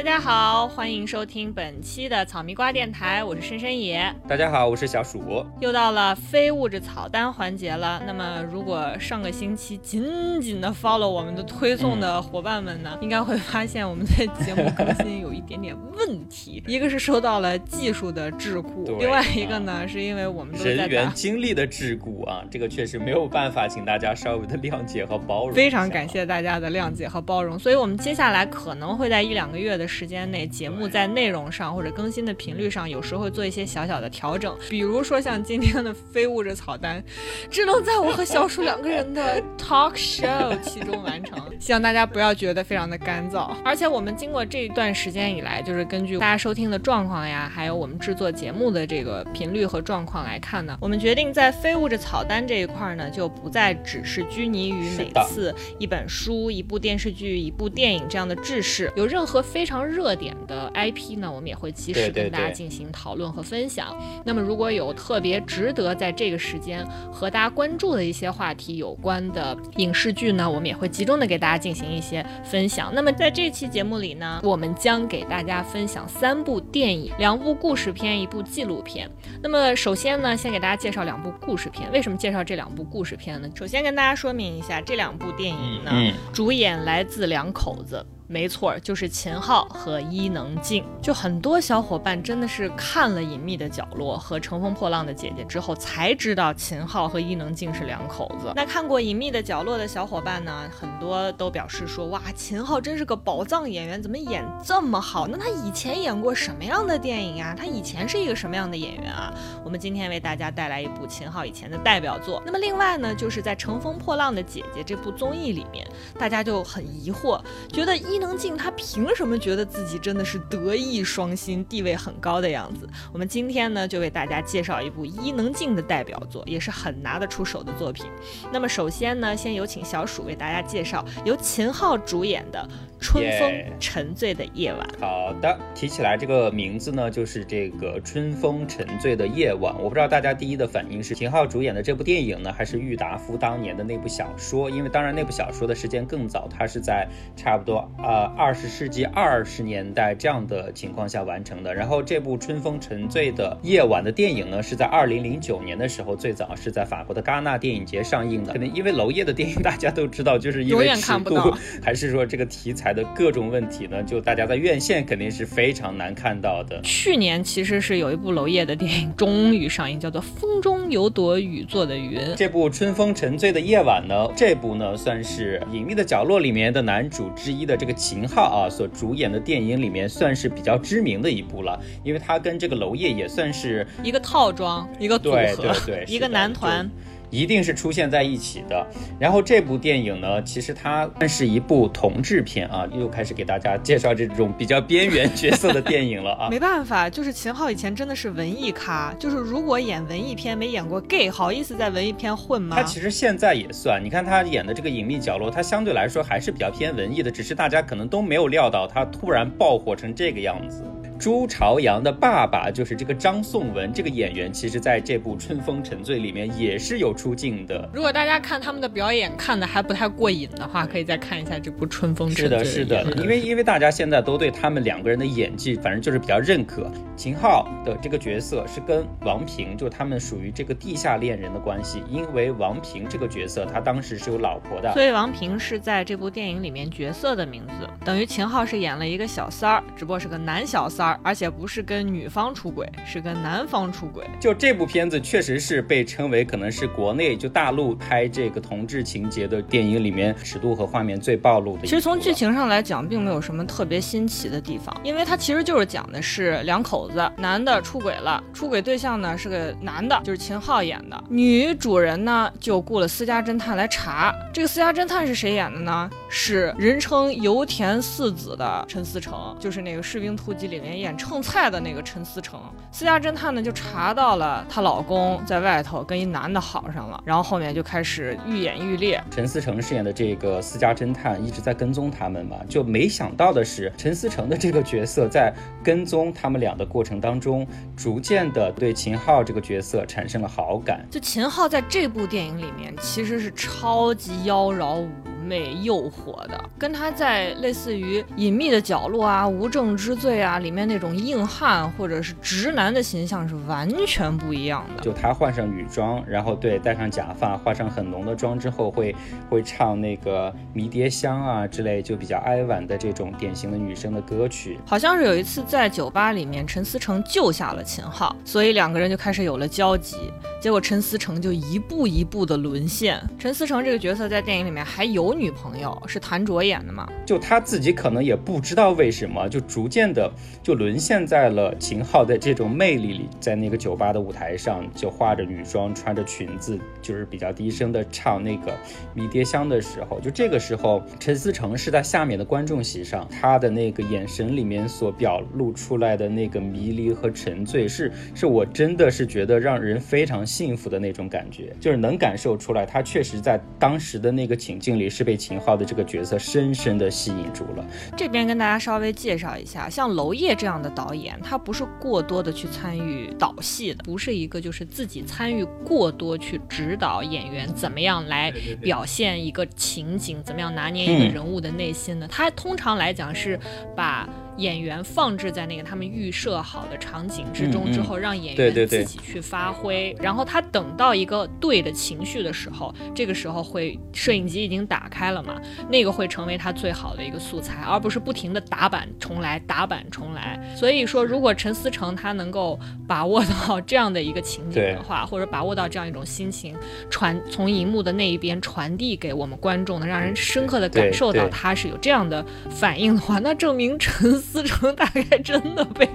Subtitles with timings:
[0.00, 4.10] 大家好，欢迎收听本期的草蜜瓜电台，我是深深野。
[4.26, 5.44] 大家好，我是小鼠。
[5.60, 8.02] 又到了非物质草单环节了。
[8.06, 16.64] 那么，如果上个星期紧紧的 follow 我们的推送的伙伴们呢，应该会发现我们的节目更新有一点点问题。
[16.66, 25.54] 一个是受到了技术的桎梏，另外一个呢，是因为我们人员精力的桎梏啊，这个确实没有办法，请大家稍微的谅解和包容。
[25.54, 27.58] 非常感谢大家的谅解和包容。
[27.58, 29.89] 所以我们接下来可能会在一两个月的。
[29.90, 34.56] 时间内，节目在内容上或者更新的频率上，有时候会做一些小小的调整。
[34.68, 37.02] 比如说像今天的非物质草单，
[37.50, 41.38] 只能在我和小鼠两个人的 talk show 其中完成。
[41.58, 43.50] 希望大家不要觉得非常的干燥。
[43.64, 59.79] 而且我们经过这一段时间以来，就是根据大家收听的状况呀，还有我们制作节目的这个频率和状况来看呢，我们决定在非物质草单这一块呢，就不再只是拘泥于每次一本书、一部电视剧、一部电影这样的制式，有任何非常。
[59.84, 63.96] 热点的 IP 呢，我们也会及时跟大家进行讨论和分享。
[64.24, 72.92] 那么，如果有特别值得在这个时间和大家关注的一些话题有关的影视剧呢，我们也会集中的给大家进行一些分享。
[72.94, 79.10] 那么，在这期节目里呢，我们将给大家分享三部电影，两部故事片，一部纪录片。
[79.42, 81.90] 那么，首先呢，先给大家介绍两部故事片。
[81.92, 83.48] 为什么介绍这两部故事片呢？
[83.54, 85.90] 首先跟大家说明一下，这两部电影呢，
[86.32, 88.04] 主演来自两口子。
[88.30, 90.84] 没错，就是秦昊和伊能静。
[91.02, 98.52] 就很多小伙伴真的是看了《隐秘的角落》和《乘风破浪的姐姐》之后，才知道秦昊和伊能静是两口子。
[98.54, 105.26] 那看过《隐秘的角落》的小伙伴呢，很多都表示说，哇，秦昊真是个宝藏演员，怎么演这么好？
[105.26, 107.52] 那他以前演过什么样的电影呀？
[107.58, 109.34] 他以前是一个什么样的演员啊？
[109.64, 112.40] 我们今天为大家带来一部秦昊以前的代表作。
[112.46, 115.84] 那么另外呢，就是在《乘风破浪的姐姐》这部综艺里面，
[116.16, 117.40] 大家就很疑惑，
[117.72, 118.19] 觉得伊。
[118.20, 122.86] 伊能静，她凭什么觉得自己真的是德艺双馨、地位很高的样子？
[123.14, 128.04] 我们今天呢，就为大家介绍一部伊能静的代表作，也是很拿得出手的作品。
[128.52, 132.68] 那么，首先呢，先有请小鼠为大家介绍由秦昊主演的。
[133.00, 133.50] 春风
[133.80, 134.86] 沉醉的夜晚。
[135.00, 139.74] 好的，提起来这个名字呢，就是这个春风沉醉的夜晚。
[139.80, 144.68] 我不知道大家第一的反应是秦昊主演的这部电影呢，还是郁达夫当年的那部小说？
[144.70, 151.74] 因为当然那部小说的时间更早，它是在差不多呃二十世纪二十年代这样的情况下完成的。
[151.74, 158.52] 然后这部春风沉醉的夜晚的电影呢，是在二零零九年的时候，最早是在法国的戛纳电影节上映的。
[158.52, 162.89] 可能因为娄烨的电影大家都知道，就是因为尺度， 还是说这个题材。
[162.92, 166.80] 的各种问题呢，就大家在院线肯定是非常难看到的。
[166.82, 172.18] 去年其实是有一部娄烨的电影终于上映，叫做《风中有朵雨做的云》。
[172.34, 186.88] 这部春风沉醉的夜晚呢，这部呢算是《隐秘的角落》里面的男主之一的这个秦昊啊所主演的电影里面算是比较知名的一部了，因为他跟这个娄烨也算是一个套装，一个组合，对， 一个男团。
[187.30, 188.86] 一定是出现在一起的。
[189.18, 196.48] 然后这部电影呢，其实它算是一部同志片啊，又开始给大家介绍这种比较边缘角色的电影了啊。
[196.52, 202.76] 没办法，就是秦昊以前真的是文艺咖，就是如果演文艺片没演过 gay，好意思在文艺片混吗？
[202.76, 210.82] 他其实现在也算，你看他演的这个隐秘角落，他相对来说还是比较偏文艺的，只是大家可能都没有料到他突然爆火成这个样子。
[211.20, 217.86] 朱朝阳的爸爸就是这个张颂文这个演员，其实在这部《春风沉醉》里面也是有出镜的。
[217.92, 222.58] 如果大家看他们的表演看的还不太过瘾的话，可以再看一下这部《春风沉醉》。
[222.64, 226.90] 是的，是的，因为因为大家现在都对他们两个人的演技，反正就是比较认可。
[227.18, 241.09] 秦昊的这个角色是跟王平，就他们属于这个地下恋人的关系，因为王平这个角色他当时是有老婆的，所以王平是在这部电影里面角色的名字，等于秦昊是演了一个小三儿，只不过是个男小三儿。
[241.22, 244.24] 而且不是跟女方出轨，是跟男方出轨。
[244.38, 251.82] 就这部片子确实是被称为可能是国内就大陆拍这个同志情节的电影里面尺度和画面最暴露的。
[251.82, 261.24] 其实从剧情上来讲，并没有什么特别新奇的地方，因为它其实就是讲的是两口子，男的出轨了，出轨对象呢是个男的，就是秦昊演的。
[261.28, 266.10] 女主人呢就雇了私家侦探来查，这个私家侦探是谁演的呢？
[266.28, 270.99] 是人称油田四子的陈思诚，就是那个《士兵突击》里面。
[271.00, 272.60] 演蹭菜的那个陈思诚，
[272.92, 279.22] 私家侦探呢就查到了她老公在外头跟一男的好上了，然后后面就开始愈演愈烈。
[279.30, 285.52] 陈思诚饰演的这个私家侦探一直在跟踪他们嘛，就没想到的是，陈思诚的这个角色在
[285.82, 287.66] 跟踪他们俩的过程当中，
[287.96, 291.06] 逐渐的对秦昊这个角色产生了好感。
[291.10, 305.02] 就秦昊在这部电影里面其实是超级妖娆妩媚诱惑的，跟他在类似于隐秘的角落啊、无证之罪啊里面那种硬汉或者是直男的形象是完全不一样的。
[305.02, 309.14] 就他换上女装，然后对戴上假发，化上很浓的妆之后，会
[309.48, 314.78] 会唱那个迷迭香啊之类，就比较哀婉的这种典型的女生的歌曲。
[314.86, 320.16] 好像是有一次在酒吧里面，陈思诚救下了秦昊，所以两个人就开始有了交集。
[320.60, 323.18] 结果陈思诚就一步一步的沦陷。
[323.38, 327.08] 陈思诚这个角色在电影里面还有女朋友，是谭卓演的嘛？
[327.24, 330.30] 就他自己可能也不知道为什么，就逐渐的
[330.62, 333.26] 就沦陷在了秦昊的这种魅力里。
[333.40, 338.76] 在那个酒吧的舞台上，就化着女装，穿着裙子，就是比较低声的唱那个
[339.14, 350.44] 迷迭香的时候，就这个时候，陈思诚是在下面的观众席上，他的那个眼神里面所表露出来的那个迷离和沉醉，是是我真的是觉得让人非常。
[350.50, 357.86] 幸福的那种感觉，就是能感受出来，他确实在当时的那个情境里是被秦昊的这个角色深深的吸引住了。
[358.16, 368.52] 这边跟大家稍微介绍一下，像娄烨这样的导演，他不是过多的去参与导戏的，不是一个就是自己参与过多去指导演员怎么样来
[368.82, 372.26] 表现一个情景，怎么样拿捏一个人物的内心的。
[372.26, 373.56] 他通常来讲是
[373.94, 374.28] 把。
[374.60, 380.14] 演员放置在那个他们预设好的场景之中之后，让演员自己去发挥。
[380.20, 385.60] 然后他等到一个对的情绪的时候，这个时候会摄影机已经打开了嘛？
[385.88, 390.60] 那个会成为他最好的一个素材，而不是不停的打板重来、打板重来。
[390.76, 392.78] 所以说，如果陈思诚他能够
[393.08, 396.76] 把握到这样的一个情景的话，或者把握到这样一种心情，
[397.08, 404.40] 传从荧幕的那一边传递给我们观众的，让人深刻的感受到他是有这样的反应的话，那证明陈。
[404.49, 406.06] 思成大概真的被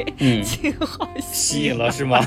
[0.44, 2.20] 秦昊吸引了，是吗？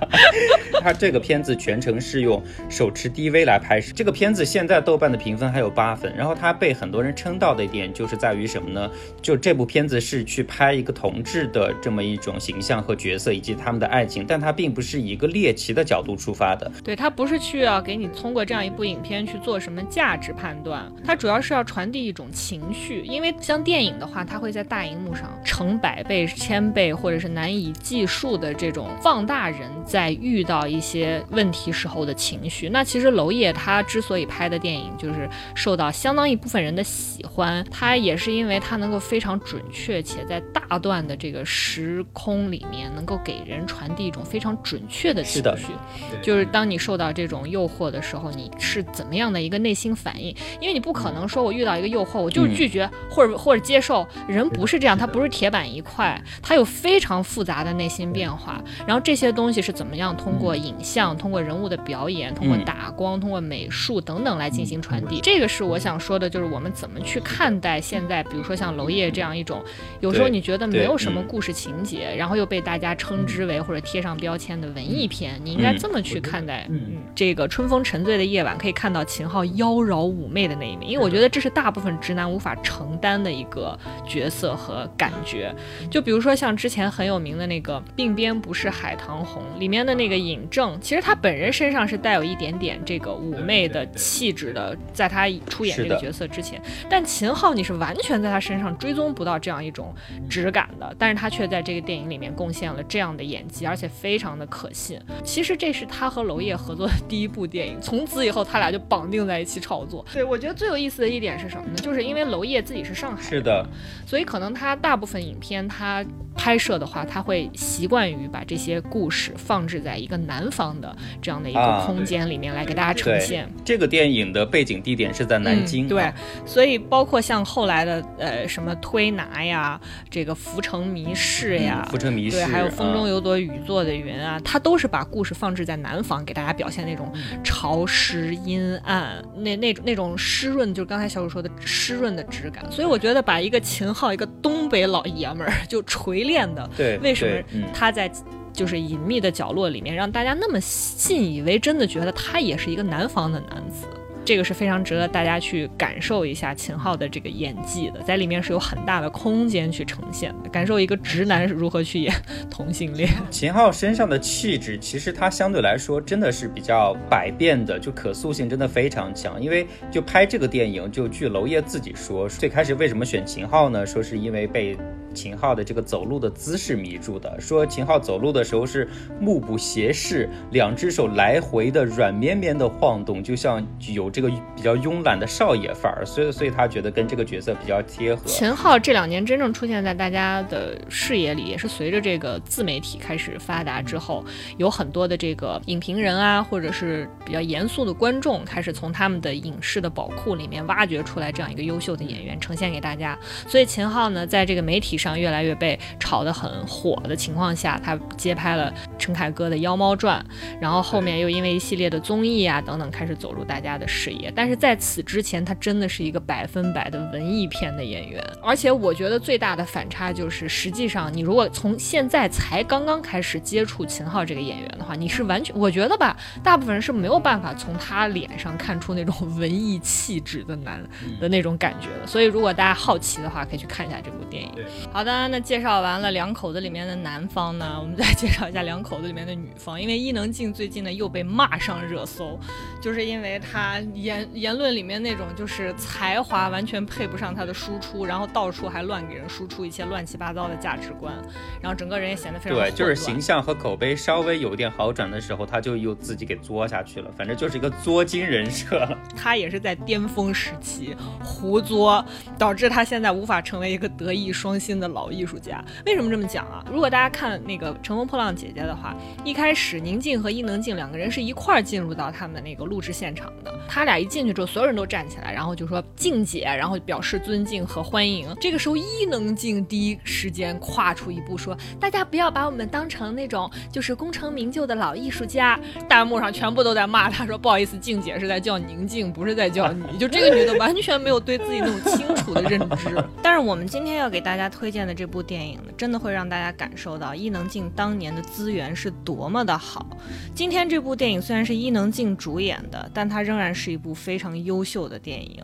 [0.80, 3.92] 他这个片子全程是用手持 DV 来拍摄。
[3.94, 6.14] 这个片子现在豆瓣的评分还有八分。
[6.16, 8.88] 然后他被很多人称道的一点就是在于什么呢？
[9.20, 16.70] 就这部片子是去拍一个同志的这么一种形象和角色以及他们的爱情，但他并不是以一个猎奇的角度出发的。
[16.84, 23.02] 对他不是去要给你通过这样一部影片去做什么价值判断，他主要是要传递一种情绪。
[23.02, 25.16] 因为像电影的话，它会在大荧幕。
[25.44, 32.68] 成百倍、千倍，或者是难以计数的这种放大人在遇到一些问题时候的情绪。
[32.68, 45.72] 那其实娄烨他之所以拍的电影就是受到相当一部分人的喜欢，他也是因为他能够非常准确且在大段的这个时空里面能够给人传递一种非常准确的情绪。
[46.20, 50.34] 就是当你受到这种诱惑的时候，你是怎么样的一个内心反应？
[50.60, 55.05] 因为你不可能说我遇到一个诱惑，我就是拒绝或者或者接受，人不是这样，他。
[55.06, 58.62] 不是铁板一块，它有非常复杂的内心变化。
[58.86, 65.20] 然后这些东西是怎么样通过影像、通过人物的表演、通过打光、通过美术等等来进行传递？
[65.22, 69.62] 这个是我想说的，就是我们怎么去看待现在，比如说像娄烨这样一种，
[70.00, 76.66] 有时候你觉得没有什么故事情节，然后又被大家称之为或者贴上标签的文艺片，你应该这么去看待。
[76.70, 85.12] 嗯，这个春风沉醉的夜晚可以看到秦昊妖娆妩媚的那一面，因为我觉得这是大部分直男无法承担的一个角色和感。
[85.24, 85.52] 觉，
[85.90, 99.92] 就比如说像之前很有名的那个《鬓边不是海棠红》里面的那个尹正，其实他本人身上是带有一点点这个妩媚的气质的，在他出演这个角色之前，但秦昊你是完全在他身上追踪不到这样一种
[100.28, 105.00] 质感的，但是他却在这个电影里面贡献了这样的演技，而且非常的可信。
[105.24, 110.04] 其实这是他和娄烨合作的第一部电影，从此以后他俩就绑定在一起炒作。
[110.12, 111.74] 对我觉得最有意思的一点是什么呢？
[111.76, 113.66] 就是因为娄烨自己是上海人是的，
[114.06, 114.96] 所以可能他大。
[114.96, 116.02] 部分影片，它
[116.34, 123.46] 拍摄的话，它会习惯于把这些故事放置在一个南方的这样的一个空间里面来给大家呈现。
[123.62, 126.10] 这个电影的背景地点是在南京，对，
[126.46, 129.78] 所以包括像后来的呃什么推拿呀，
[130.08, 137.12] 这个浮城谜事呀，浮城谜事，对，还有风中有朵雨做的云啊，它都是把故事放置在南方，给大家表现那种
[137.44, 142.64] 潮湿阴暗，那那种那种湿润，就是刚才小主说的湿润的质感。
[142.72, 144.75] 所以我觉得把一个秦昊，一个东北。
[144.84, 148.10] 老爷们儿就锤炼的，对，为什么他在
[148.52, 153.86] 就是隐秘的角落里面，让大家那么信以为真的觉得他也是一个南方的男子？
[154.26, 162.12] 这个是非常值得大家去感受一下秦昊的这个演技的，在里面是有很大的空间去呈现的，感受一个直男是如何去演
[162.50, 163.08] 同性恋。
[163.30, 169.40] 秦昊身上的气质，其实他相对来说真的是比较百变的，就可塑性真的非常强。
[169.40, 173.86] 因为就拍这个电影，就据娄烨自己说，最开始为什么选秦昊呢？
[173.86, 174.76] 说是因为被。
[175.16, 178.86] 秦昊的这个走路的姿势迷住的，说秦昊走路的时候是
[179.18, 188.22] 目不斜视，两只手来回的软绵绵的晃动，就像有这个比较慵懒的少爷范儿，所以所以他觉得跟这个角色比较贴合。
[188.26, 194.24] 秦昊这两年真正出现在大家的视野里，也是随着这个自媒体开始发达之后，
[194.58, 203.18] 有很多的这个影评人啊，或者是比较严肃的观众，开始从他们的影视的宝库里面挖掘出来这样一个优秀的演员，呈现给大家。
[203.46, 210.24] 所以秦昊呢，在这个媒体上越来越被炒得很火的情况下，他接拍了陈凯歌的《妖猫传》，
[210.58, 214.32] 然后后面又因为一系列的综艺啊等等，开始走入大家的视野。
[214.34, 218.24] 但是在此之前，他真的是一个百分百的文艺片的演员。
[218.42, 230.82] 而且我觉得最大的反差就是，实际上你如果从现在才刚刚开始接触秦昊这个演员的话，你是完全我觉得吧，大部分人是没有办法从他脸上看出那种 文艺气质的男
[231.20, 232.06] 的那种感觉的。
[232.06, 234.50] 所以如果大家好奇的话，可以去看一下这部电影。
[234.96, 239.78] 好的，那介绍完了两口子里面的男方呢，我们再介绍一下两口子里面的女方。
[239.78, 242.40] 因为伊能静最近呢又被骂上热搜，
[242.80, 251.12] 就是因为她言言论里面那种就是才华完全配不上她的输出，然后到处还乱给人输出一些乱七八糟的价值观，
[251.60, 258.88] 然后整个人也显得非常对，就是形象和口碑稍微有点好转的时候，她就又自己给作下去了，反正就是一个作精人设。
[259.14, 262.02] 她也是在巅峰时期胡作，
[262.38, 265.64] 导致她现在无法成为一个德艺双馨的老艺术家。
[265.84, 266.64] 为什么这么讲啊？
[266.70, 273.52] 如果大家看那个《乘风破浪姐姐》的话，一开始宁静和伊能静两个人是一块儿进入到他们的那个录制现场的。
[273.68, 278.34] 他俩一进去之后，所有人都站起来，然后就说“静姐”，然后表示尊敬和欢迎。
[278.40, 293.04] 这个时候，伊能静第一时间跨出一步说：“大家不要把我们当成那种就是功成名就的老艺术家。”弹幕上全部都在骂他，说：“不好意思，静姐是在叫宁静，不是在叫你。”就这个女的完全没有对自己那种清楚的认知。
[293.22, 299.86] 但是我们今天要给大家推推荐的这部电影呢，真的会让大家感受到伊能静当年的资源是多么的好。
[300.34, 305.40] 今天这部电影虽然是伊能静主演的，但它仍然是一部非常优秀的电影。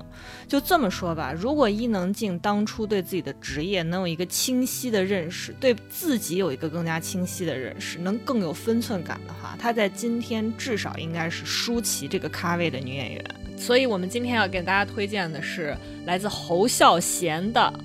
[0.49, 13.25] 就这么说吧，如果伊能静当初对自己的职业能有一个清晰的认识，对自己有一个更加清晰的认识，能更有分寸感的话，她在今天至少应该是舒淇这个咖位的女演员。
[13.57, 15.77] 所以，我们今天要给大家推荐的是
[16.07, 17.73] 来自侯孝贤的《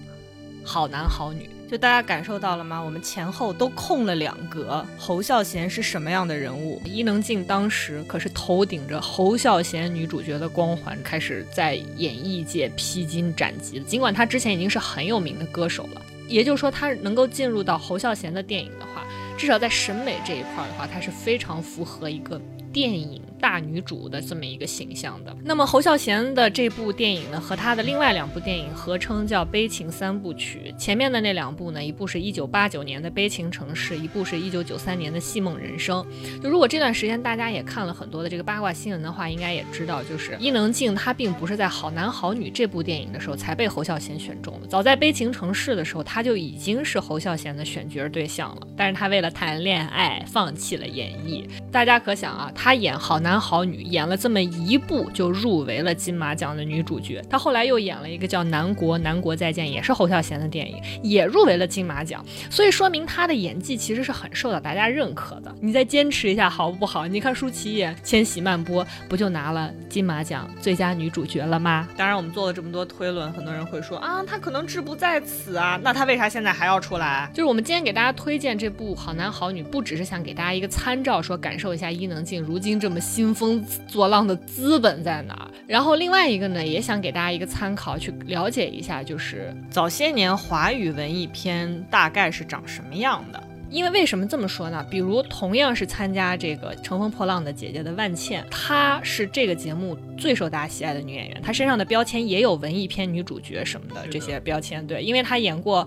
[0.68, 1.44] 好男好女》。
[1.70, 2.80] 就大家感受到了吗？
[2.80, 4.86] 我们前后都空了两格。
[4.98, 6.82] 侯孝贤是什么样的人物？
[6.86, 13.82] 伊能静当时可是头顶着侯孝贤女主角的光环，开始在演艺界披荆斩棘。
[13.82, 19.06] 尽管她之前已经是很有名的歌手了，也就是说，她能够进入到侯孝贤的电影的话，
[19.38, 22.40] 至少在审美这一块的话，她是非常符合一个
[22.72, 23.22] 电影。
[23.40, 30.74] 大女主的这么一个形象的，那么侯孝贤的这部电影呢，和他的另外两部电影合称叫悲情三部曲。
[30.78, 36.04] 前面的那两部呢，一部是一九八九年的《悲情城市》，一部是一九九三年的《戏梦人生》。
[36.42, 48.68] 就如果这段时间大家也看了很多的这个八卦新闻的话，应该也知道，就是伊能静她并不是在《好男好女》这部电影的时候才被侯孝贤选中的，早在《悲情城市》的时候，她就已经是侯孝贤的选角对象了。
[48.76, 51.48] 但是她为了谈恋爱，放弃了演艺。
[51.72, 53.27] 大家可想啊，她演好男。
[53.28, 62.26] 男好女演了这么一部就入围了金马奖的女主角，她后来又演了一个叫《南国南国再见》，也是侯孝贤的电影，也入围了金马奖。
[62.50, 65.54] 所以说明她的演技其实是很受到大家认可的。
[65.60, 67.06] 你再坚持一下好不好？
[67.06, 71.86] 你看舒淇演《千禧曼波》不就拿了金马奖最佳女主角了吗？
[71.98, 77.30] 当然，我们做了这么多推论，很多人会说啊，她可能志不在此啊，那她为啥现在还要出来？
[77.34, 83.02] 就是我们今天给大家推荐这部《好男好女》，不只是想给大家一个参照，说感受一下伊能静如今这么。
[83.18, 85.50] 兴风作浪的资本在哪儿？
[85.66, 93.44] 然后另外一个呢，也想给大家一个参考，去了解一下，就是早些年华语文艺片大概是长什么样的。
[93.72, 94.86] 因为为什么这么说呢？
[94.92, 104.86] 比如同样是参加这个《乘风破浪的姐姐》的万茜，她是这个节目最受大家喜爱的女演员，她身上的标签也有文艺片女主角什么的这些标签。
[104.86, 105.86] 对，因为她演过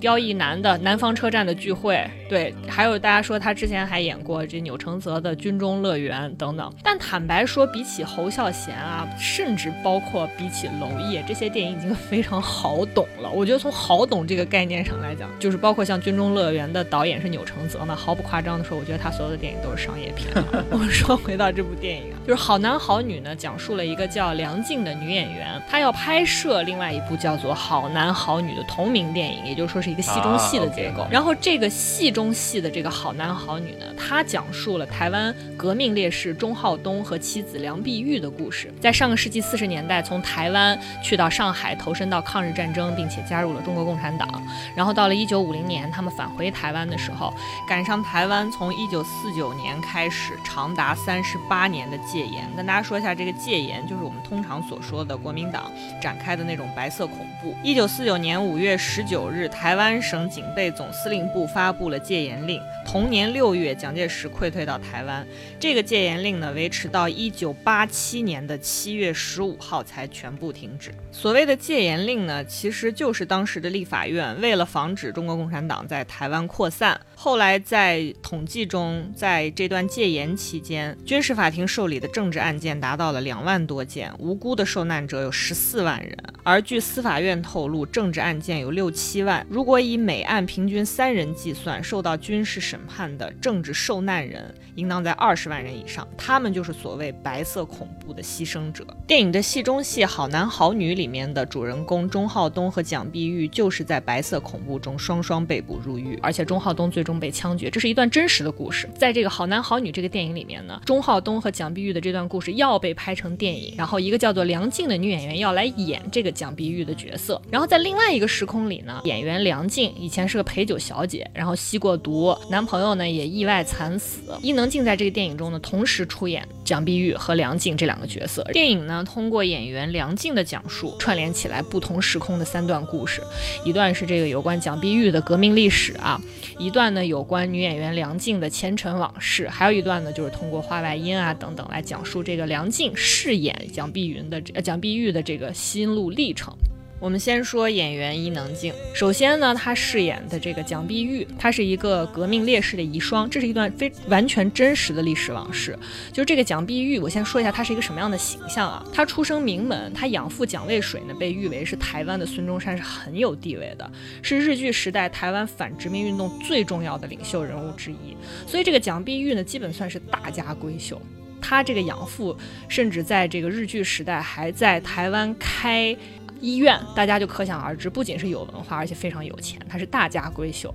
[0.00, 1.96] 刁亦男的《南方车站的聚会》，
[2.28, 6.72] 对，还有大家说他之前还演过这钮承泽的《军中乐园》等等。
[6.82, 13.28] 但坦白说，比起侯孝贤啊，甚至包括比起娄烨，这些电影已经非常好懂了。
[13.28, 17.16] 我觉得从好懂这个概念上来讲，就是包括像《军中乐园》的导演。
[17.16, 20.30] 是钮承泽呢，毫不夸张的说，我觉得他所有的电影都是商业片。
[20.70, 31.06] 我们说回到这部电影啊，就是《好男好女》呢，讲述了一个叫梁静的女演员，她要拍摄另外一部叫做《好男好女》的同名电影，也就是说是是一个戏中戏的结构。
[31.08, 38.72] 然后这个戏中戏的这个好男好女呢，他讲述了台湾革命烈士钟浩东和妻子梁碧玉的故事。
[38.80, 44.28] 在上个世纪四十年代，从台湾去到上海，投身到抗日战争，并且加入了中国共产党。
[44.74, 47.32] 然后到了一九五零年，他们返回台湾的时候，
[47.68, 52.44] 赶上台湾从一九四九年开始长达三十八年的戒严。
[52.56, 55.70] 跟大家说一下，这个戒严就是我们通常所说的国民党
[56.02, 57.54] 展开的那种白色恐怖。
[57.62, 62.60] 一九四九年五月十九日，台湾省警备总司令部发布了戒严令。
[62.84, 65.26] 同年六月，蒋介石溃退到台湾。
[65.60, 70.92] 这个戒严令呢，维持到一九八七年的七月十五号才全部停止。
[71.12, 86.14] 所谓的戒严令呢，其实就是当时的立法院为了防止中国共产党在台湾扩散，后来在统计中，在这段戒严期间，军事法庭受理的政治案件达到了两万多件，无辜的受难者有十四万人。
[86.42, 89.44] 而据司法院透露，政治案件有六七万。
[89.48, 96.06] 如果以每案平均三人计算，受到军事审判的政治受难人应当在二十万人以上。
[96.18, 98.86] 他们就是所谓白色恐怖的牺牲者。
[99.06, 107.70] 电影的戏中戏《好男好女》里面的主人公钟浩东和蒋碧玉，就是在白色恐怖中双双被捕入狱，而且钟浩东最中被枪决。
[107.70, 108.86] 这是一段真实的故事。
[108.98, 116.26] 在这个《好男好女》这个电影里面呢，钟浩东和蒋碧玉的这段故事要被拍成电影，然后一个叫做梁静的女演员要来演这个。
[116.36, 124.20] 蒋碧玉的角色，然后在另外一个时空里呢，演员梁静以前是个陪酒小姐，然后吸过毒，男朋友呢也意外惨死。
[124.42, 128.42] 伊能静在这个电影中呢，同时出演蒋碧玉和梁静这两个角色。
[128.52, 133.22] 电影呢，通过演员梁静的讲述，串联起来不同时空的三段故事，
[133.64, 136.20] 一段是这个有关蒋碧玉的革命历史啊，
[136.58, 146.10] 一段呢有关女演员梁静的前尘往事，还有一段呢就是通过话外音啊等等来讲述这个梁静饰演蒋碧云的蒋碧玉的这个心路。
[146.16, 146.56] 历程，
[146.98, 148.72] 我们先说演员伊能静。
[148.94, 155.78] 首先呢，她饰演的这个蒋碧玉，她是一个革命烈士的遗孀，这是一段非完全真实的历史往事。
[156.10, 158.82] 就是这个蒋碧玉，我先说一下她是一个什么样的形象啊？
[158.94, 163.90] 她出生名门，她养父蒋渭水呢，被誉为是台湾的孙中山，是很有地位的，
[164.22, 168.16] 是日据时代台湾反殖民运动最重要的领袖人物之一。
[168.46, 171.00] 所以这个蒋碧玉呢，基本算是大家闺秀。
[171.38, 172.36] 她这个养父，
[172.66, 175.94] 甚至在这个日据时代还在台湾开。
[176.40, 180.72] 医院，大家就可想而知，不仅是有文化，而且非常有钱，她是大家闺秀。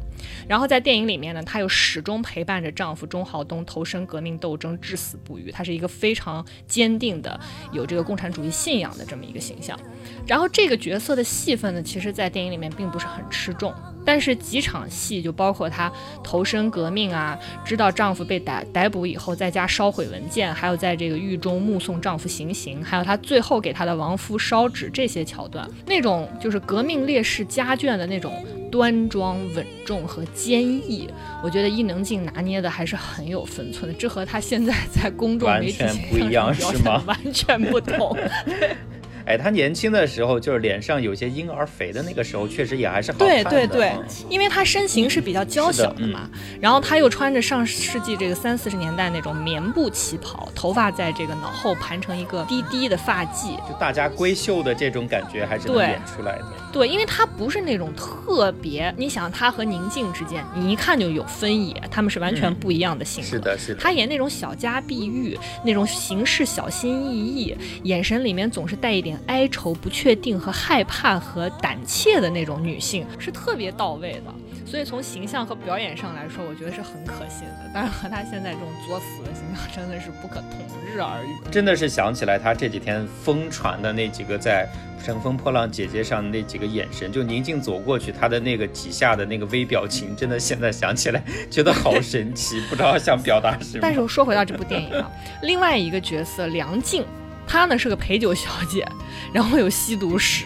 [0.47, 5.51] 然后在电影里面呢，她又始终陪伴着丈夫钟浩东投身革命斗争，至死不渝。
[5.51, 7.39] 她是一个非常坚定的
[7.71, 9.79] 有这个共产主义信仰的这么一个形象。
[10.27, 13.73] 然后这个角色的戏份呢，其实在电影里面并不是很吃重。
[14.05, 15.91] 但是几场戏就包括她
[16.23, 31.09] 投身革命啊，知道丈夫被逮逮捕以后，在家烧毁文件，还有在这个狱中目送丈夫行刑，还有她最后给她的亡夫烧纸这些桥段，那种就是革命烈士家眷的那种端庄稳重和坚毅，
[31.43, 37.03] 我觉得伊能静拿捏的还是很有分寸的，这和她现在在公众媒体上不一样是吗？
[37.05, 38.17] 完全不同。
[39.31, 43.49] 哎，他年轻的时候就是脸上有些婴儿肥的那个时候，确实也还是好看的。
[43.49, 43.93] 对对对，
[44.29, 56.45] 因为他身形是比较娇小的嘛，然后他又穿着上世纪这个三四十年代那种棉布旗袍，头发在这个脑后盘成一个低低的发髻，就大家闺秀的这种感觉还是能演出来的。
[56.71, 63.29] 对，因为她不是那种特别，你想她和宁静之间，你一看就有分野，他们是完全不一样的性格。
[63.29, 63.81] 是的，是的。
[63.81, 69.19] 她演那种小家碧玉，那种行事小心翼翼，眼神里面总是带一点。
[69.27, 74.33] 哀愁、不确定和害怕和胆怯的那种女性是特别到位的，
[74.65, 77.71] 所以从形象和表演上来说，我觉得是很可信的。
[77.73, 81.51] 但是和他现在这种作死的形象真的是不可同日而语。
[81.51, 84.67] 真的是想起来他这几天疯传的那几个在
[85.05, 93.79] 《乘风破浪姐姐》上的那几个眼神，就宁静走过去，他的那个几下的那个微表情，真的现在想起来觉得好神奇，不知道想表达什么。
[93.81, 97.05] 但是说回到这部电影啊，另外一个角色梁静。
[97.47, 98.87] 她呢是个陪酒小姐，
[99.33, 100.45] 然后有吸毒史。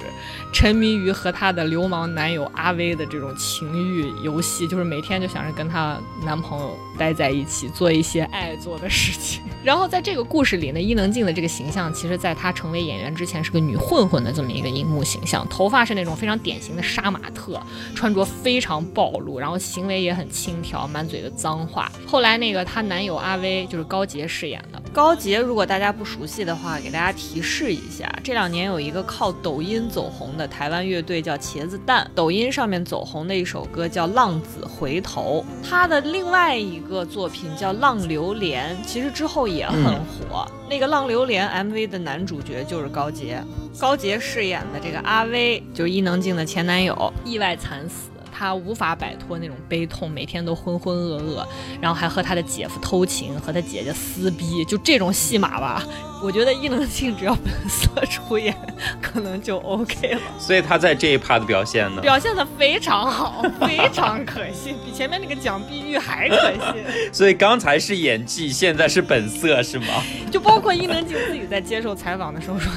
[0.56, 9.42] 沉迷于和她的流氓男友阿威的这种情欲游戏，就是每天就想着跟她男朋友待在一起，做一些爱做的事情。
[9.66, 17.62] 然后在这个故事里呢，伊能静的这个形象，其实在她成为演员之前是个女混混的这么一个荧幕形象，头发是那种非常典型的杀马特，
[17.94, 21.92] 穿着非常暴露，然后行为也很轻佻，满嘴的脏话。
[22.08, 24.82] 后来那个她男友阿威就是高杰饰演的。
[24.94, 30.45] 高杰，如果大家不熟悉的话，给大家提示一下，这两年有一个靠抖音走红的。
[30.48, 40.48] 台湾乐队叫茄子蛋，抖音上面走红的一首歌叫《浪子回头》，他的另外一个作品叫《浪流连》，其实之后也很火。
[40.70, 43.42] 那个《浪流连》MV 的男主角就是高杰，
[43.80, 48.10] 高杰饰演的这个阿威就是伊能静的前男友，意外惨死。
[48.38, 51.46] 他无法摆脱那种悲痛，每天都浑浑噩噩，
[51.80, 55.82] 然后还和他的姐夫偷情，和他姐姐撕逼，就这种戏码吧。
[56.22, 58.54] 我觉得伊能静只要本色出演，
[59.02, 60.22] 可能就 OK 了。
[60.38, 66.84] 所以他在这一趴的表现呢，表现的非常好，非常可信，比前面那个蒋碧玉还可信。
[67.14, 69.86] 所以刚才是演技，现在是本色，是吗？
[70.30, 72.72] 就包括伊能静自己在接受采访的时候说，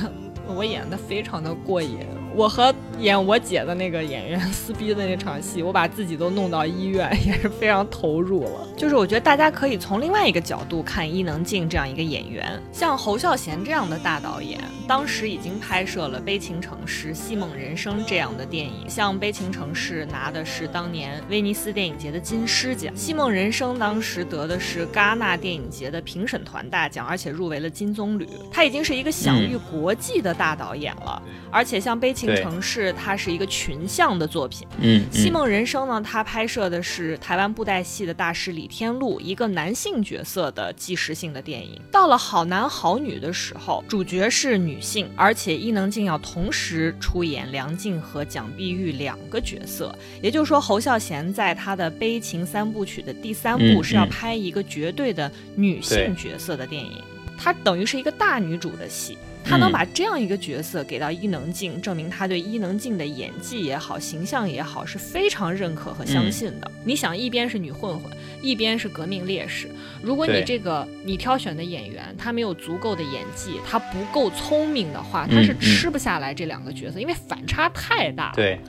[0.55, 1.99] 我演的非常的过瘾。
[2.39, 8.69] 我和演我姐的那个演员撕逼的那场戏，我把自己都弄到医院，也是非常投入了。
[8.77, 18.89] 就是我觉得大家可以从另外一个角度看伊能静这样一个演员，像侯孝贤这样的大导演，当时已经拍摄了《悲情城市》《戏梦人生》这样的电影。
[18.89, 28.29] 像《悲情城市》拿的是当年威尼斯电影节的金狮奖，《戏梦人生》当时得的是戛纳电影节的评审团大奖，而且入围了金棕榈。
[28.49, 31.21] 他已经是一个享誉国际的大导演了，
[31.51, 32.27] 而且像《悲情》。
[32.37, 34.67] 城市，它是一个群像的作品。
[34.81, 41.81] 嗯，《戏梦人生》呢，它拍摄的是台湾布袋戏的大师李天禄一个男性角色的纪实性的电影。
[41.91, 49.95] 到了好男好女的时候，主角是女性，而且伊能静要同时出演梁静和蒋碧玉两个角色。
[50.23, 57.03] 也就是说，侯孝贤在他的悲情三部曲的第三部是要拍一个绝对的女性角色的电影，
[57.37, 59.17] 它等于是一个大女主的戏。
[59.49, 66.71] 他能把这样一个角色给到伊能静，证明他对伊能静的演技也好，形象也好是非常认可和相信的。
[66.85, 69.69] 你想，一边是女混混，一边是革命烈士，
[70.03, 78.33] 如果你这个你挑选的演员他没有足够的演技，他不够聪明的话，他是吃不下来这两个角色，因为反差太大。
[78.37, 78.61] 对。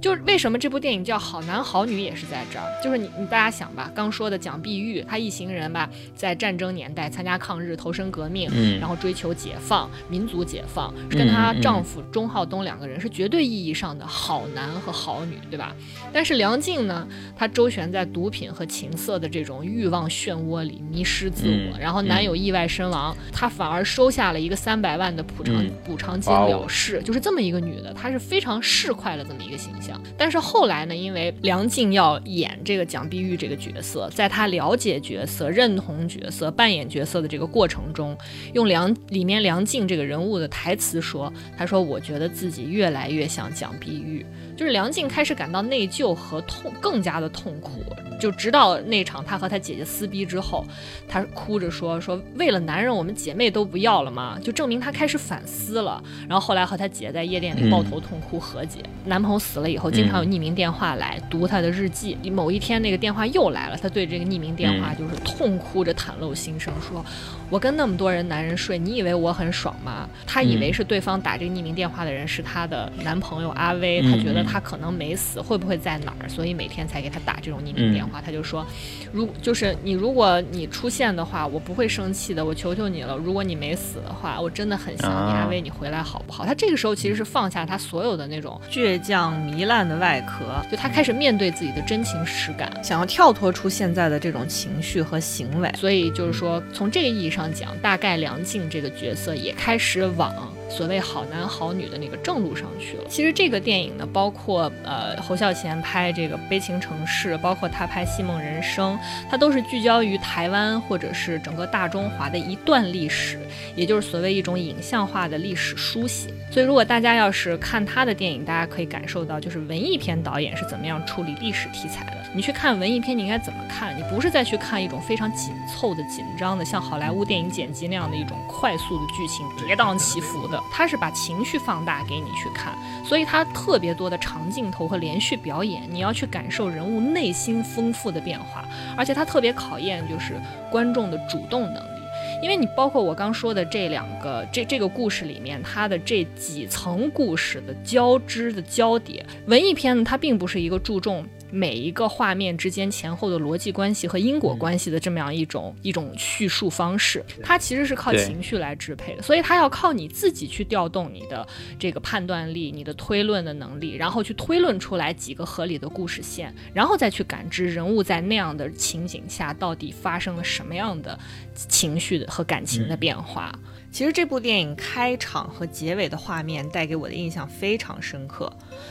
[0.00, 15.76] 就是为什么这部电影叫好男好女也是在这儿，就是你你大家想吧，刚说的蒋碧玉，她一行人吧，在战争年代参加抗日，投身革命，然后追求解放，民族解放，跟她丈夫钟浩东两个人是绝对意义上的好男和好女，对吧？
[16.12, 29.89] 但是梁静呢，她周旋在毒品和情色的这种欲望漩涡里，迷失自我，然后男友意外身亡，她反而收下了一个三百万的补偿补偿金了事，就是这么一个女的，她是非常市侩的这么一个形象。
[30.18, 38.16] 但是后来呢，因为梁静要演这个蒋碧玉这个角色，在她了解角色、认同角色、扮演角色的这个过程中，
[38.52, 44.24] 用梁里面梁静这个人物的台词说：“她说我觉得自己越来越像蒋碧玉。”
[44.60, 47.82] 就是梁静开始感到内疚和痛，更加的痛苦。
[48.20, 50.62] 就直到那场她和她姐姐撕逼之后，
[51.08, 56.04] 她哭着说：“说为了男人，我们姐妹都不要了吗？”就证明她开始反思了。
[56.28, 58.80] 然后后来和她姐在夜店里抱头痛哭和解。
[59.06, 62.18] 男朋友死了以后，经常有匿名电话来读她的日记。
[62.30, 67.02] 某一天那个电话又来了，她对这个匿名电话就是痛哭着袒露心声，说
[67.50, 74.40] ：“我跟那么多人男人睡，你以为我很爽吗？”他以为是对方打这个匿名电话的人是他的男朋友阿威，他觉得。
[74.50, 76.28] 他可能没死，会不会在哪儿？
[76.28, 78.20] 所以每天才给他打这种匿名电话。
[78.20, 78.66] 他就说，
[79.12, 82.44] 如就是你，如果你出现的话，我不会生气的。
[82.44, 86.44] 我求求你了，如果你没死的话，我真的很想你，阿威，你回来好不好？
[86.44, 95.70] 他这个时候其实是放下他所有的那种倔强糜烂的外壳，就他开始面对自己的真情实感，想要跳脱出现在的这种情绪和行为。
[95.76, 100.52] 所以就是说，从这个意义上讲，大概梁静这个角色也开始往。
[100.70, 103.04] 所谓好男好女的那个正路上去了。
[103.08, 108.94] 其实这个电影呢，包括呃侯孝贤拍这个《悲情城市》，包括他拍《戏梦人生》，
[109.30, 113.38] 它都是聚焦于台湾或者是整个大中华的一段历史，
[113.74, 116.32] 也就是所谓一种影像化的历史书写。
[116.50, 122.16] 所以如果大家要是看他的电影，大家可以感受到，就是文艺片导演是怎么样处理历史题材的。
[122.32, 123.96] 你去看文艺片，你应该怎么看？
[123.96, 130.59] 你不是再去看一种非常紧凑的、紧张的，像好莱坞电影剪辑那样的一种快速的剧情，跌宕起伏的。
[130.72, 138.64] 他是把情绪放大给你去看，所以他特别多的长镜头和连续表演，你要去感受人物内心丰富的变化，
[138.96, 142.00] 而且他特别考验就是观众的主动能力，
[142.42, 151.24] 因为你包括我刚说的这两个这这个故事里面，它的这几层故事的交织的交叠，文艺片呢，它并不是一个注重。
[151.50, 161.46] 每一个画面之间前后的逻辑关系和因果关系的这么样一种一种叙述方式，它其实是靠情绪来支配的，所以它要靠你自己去调动你的
[161.78, 171.18] 这个判断力、你的推论的能力，然后去推论出来几个合理的故事线，然后再去感知人物在那样的情景下到底发生了什么样的
[171.54, 173.52] 情绪的和感情的变化。
[173.92, 178.50] 其实这部电影开场和结尾的画面带给我的印象非常深刻，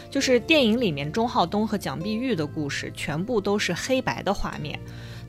[0.09, 4.79] 就是电影里面钟浩东和蒋碧玉的故事全部都是黑白的画面，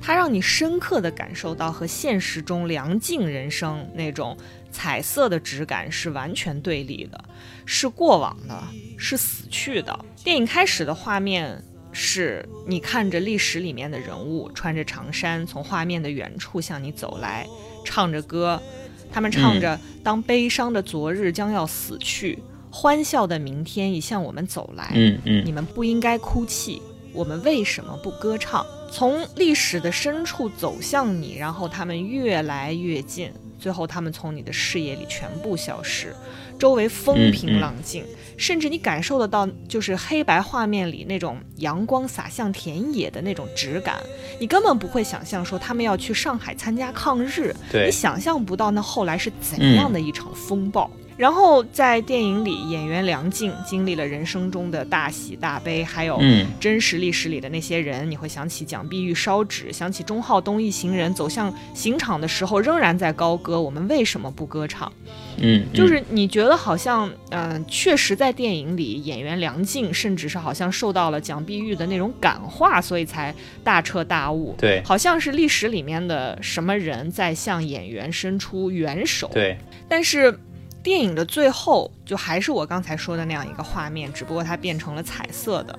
[0.00, 4.36] 它让你深刻的感受到和现实中梁静人生那种
[4.70, 7.24] 彩色的质感是完全对立的，
[7.64, 8.62] 是过往的，
[8.98, 10.04] 是死去的。
[10.24, 11.62] 电影开始的画面。
[11.92, 17.44] 是你看着历史里面的人物穿着长衫从画面的远处向你走来，
[17.84, 18.62] 唱着歌，
[19.12, 22.38] 他们唱着“当悲伤的昨日将要死去，
[22.70, 26.80] 欢笑的明天已向我们走来”，嗯嗯，你们不应该哭泣，
[27.12, 28.64] 我们为什么不歌唱？
[28.92, 36.14] 从历史的深处走向你，然后他们越来越近，最后他们从你的视野里全部消失。
[36.60, 38.04] 周围风平浪静，
[38.36, 43.96] 甚至你感受得到，就是黑白画面里那种阳光洒向田野的那种质感。
[44.38, 50.90] 你根本不会想象说他们要去上海参加抗日，你想象不到那后来是怎样的一场风暴。
[51.20, 56.18] 然后在电影里，演员梁静经历了人生中的大喜大悲，还有
[56.58, 63.60] 真实历史里的那些人，你会想起蒋碧玉烧纸，想起钟浩东一行人走向刑场的时候，仍然在高歌。
[63.60, 64.90] 我们为什么不歌唱？
[65.36, 74.56] 嗯，就是你觉得好像，嗯，确实在电影里，演员梁静甚至是好像受到了蒋碧玉的那种感化，所以才大彻大悟。
[74.58, 79.30] 对，好像是历史里面的什么人在向演员伸出援手。
[79.34, 80.34] 对，但是。
[80.82, 85.78] 电影的最后，就还是我刚才说的那样一个画面，只不过它变成了彩色的，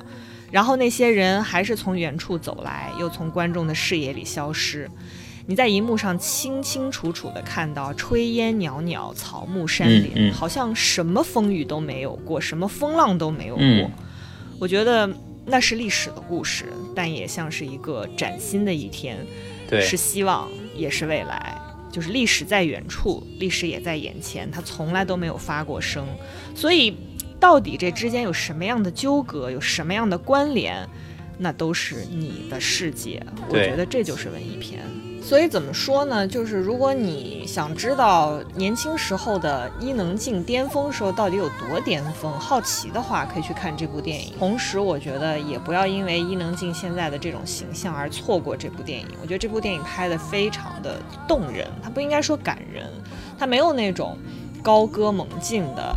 [0.52, 4.90] 然后那些人还是从远处走来，又从观众的视野里消失。
[5.48, 13.92] 你在荧幕上清清楚楚地看到炊烟袅袅，草木山林，好像什么风雨都没有过，什么风浪都没有过。
[14.60, 15.10] 我觉得
[15.44, 19.18] 那是历史的故事，但也像是一个崭新的一天，
[19.82, 21.58] 是希望，也是未来。
[21.92, 26.08] 就是历史在远处，历史也在眼前，它从来都没有发过声。
[26.56, 26.96] 所以，
[27.40, 30.88] 到底这之间有什么样的纠葛，有什么样的关联，
[31.38, 33.22] 那都是你的世界。
[33.50, 34.82] 我觉得这就是文艺片。
[35.22, 36.28] 所以怎么说呢？
[36.28, 44.34] 就是如果你想知道年轻时候的伊能静巅峰时候到底有多巅峰，好奇的话，可以去看这部电影。
[44.38, 49.08] 同时，我觉得也不要因为伊能静现在的这种形象而错过这部电影。
[49.22, 52.86] 我觉得这部电影拍的非常的动人，它不应该说感人，
[53.40, 54.18] 它没有那种
[54.62, 55.96] 高歌猛进的，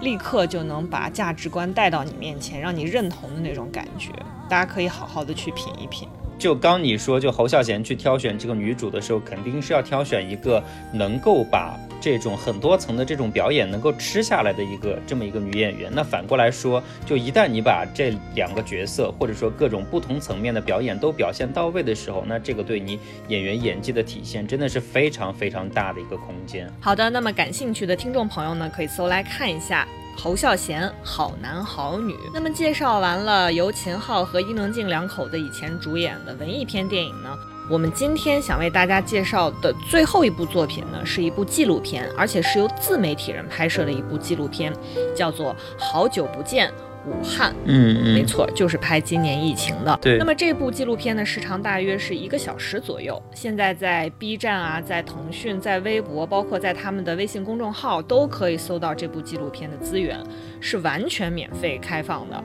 [0.00, 4.10] 立刻就能把价值观带到你面前，让你认同的那种感觉。
[4.48, 6.08] 大家可以好好的去品一品。
[6.38, 15.90] 就刚你说，就侯孝贤去挑选这个女主的时候，肯定是要挑选一个能够把这种很多层的这种表演能够吃下来的一个这么一个女演员。
[15.94, 26.70] 那反过来说，就一旦你把这两个角色或者说各种不同层面的表演都表现到位的时候，那这个对你演员演技的体现真的是非常非常大的一个空间。
[26.80, 29.86] 好的，那么感兴趣的听众朋友呢，可以搜来看一下。
[30.16, 32.16] 侯孝贤，好男好女。
[32.32, 37.36] 那么介绍完了由秦昊和伊能静两口子以前主演的文艺片电影呢，
[37.68, 44.72] 我们今天想为大家介绍的最后一部作品呢，是一部纪录片，而且是由自媒体人拍摄的一部纪录片，
[45.14, 46.68] 叫做《好久不见》。
[47.06, 49.98] 武汉，嗯嗯，没错，就是拍今年疫情的。
[50.00, 53.20] 对，那么这部纪录片的时长大约是一个小时左右。
[53.34, 60.18] 现在在 B 站啊，在腾讯，在微博，包括在他们的微信公众号，都可以搜到这部纪录片的资源，
[60.60, 62.42] 是完全免费开放的。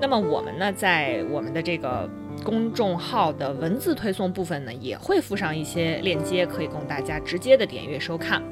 [0.00, 2.08] 那么我们呢，在我们的这个
[2.44, 8.42] 公众号的文字推送部分呢，也会附上一些链接，可以供大家直接的点阅收看。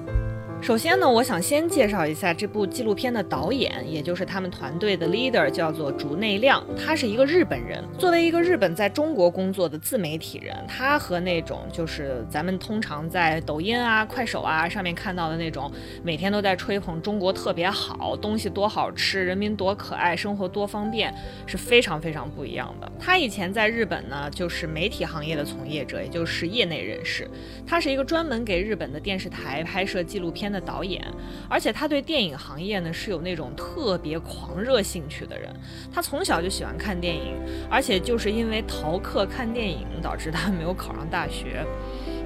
[0.62, 6.62] 首先呢，我想先介绍一下这部纪录片的导演，也就是他们团队的 leader，叫做竹内亮。
[6.76, 15.72] 他是一个日本人，作为一个日本在中国工作的自媒体人，他和那种就是咱们通常在抖音啊、快手啊上面看到的那种
[16.04, 21.12] 每天都在吹捧中国特别好，东西多好吃，人民多可爱，生活多方便，
[21.46, 22.92] 是非常非常不一样的。
[23.00, 27.26] 他以前在日本呢，就是媒体行业的从业者，也就是业内人士。
[27.66, 30.49] 他是一个专门给日本的电视台拍摄纪录片。
[30.50, 31.04] 的导演，
[31.48, 35.48] 而且他对电影行业呢是有那种特别狂热兴趣的人。
[35.92, 37.34] 他从小就喜欢看电影，
[37.70, 41.64] 而且就是因为逃课看电影，导致他没有考上大学。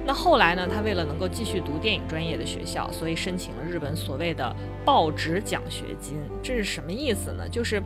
[0.07, 6.17] 那后来呢，他为了能够继续读电影专业的学校，所以申请了日本所谓的报纸奖学金。
[6.43, 7.47] 这是什么意思呢？
[7.49, 7.81] 就是。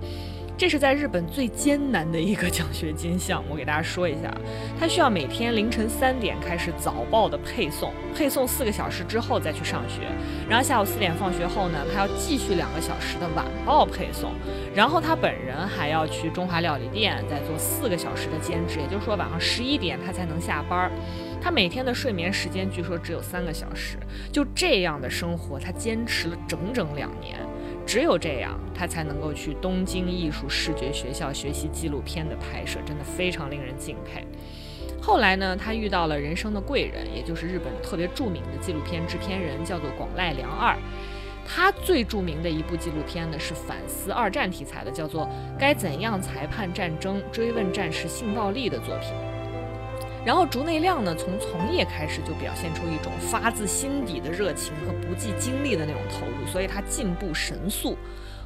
[0.59, 4.29] 这是在日本最艰难的一个奖学金项目，我给大家说一下，
[4.77, 10.01] 他需要每天凌晨三点开始早报的配送，配送四个小时之后再去上学，
[10.49, 14.33] 然后下午四点放学后呢，他要继续两个小时的晚报配送，
[14.75, 20.91] 然后他本人还要去中华料理店再做四个小时的兼职，也就是说晚上十一点他才能下班。
[21.41, 23.95] 他每天的睡眠时间据说只有三个小时，
[24.29, 27.39] 就这样的生活，他坚持了整整两年。
[27.89, 34.23] 只有这样，他才能够去东京艺术视觉学校学习纪录片的拍摄，真的非常令人敬佩。
[35.01, 40.77] 后来呢，他遇到了人生的贵人，也就是日本特别著名的纪录片制片人，叫做广濑凉二。
[41.43, 45.23] 他最著名的一部纪录片呢是反思二战题材的，叫做
[45.57, 49.09] 《该怎样裁判战争：追问战时性暴力》的作品。
[50.25, 57.97] 然后竹内亮呢，从从业开始就表现出一种发自心底的热情和不计精力的那种投入，所以他进步神速。